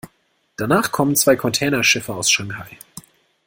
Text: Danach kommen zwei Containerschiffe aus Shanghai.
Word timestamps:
Danach 0.57 0.91
kommen 0.91 1.15
zwei 1.15 1.35
Containerschiffe 1.35 2.15
aus 2.15 2.31
Shanghai. 2.31 2.75